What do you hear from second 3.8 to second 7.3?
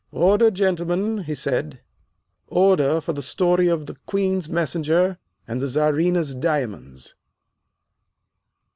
the Queen's Messenger and the Czarina's diamonds."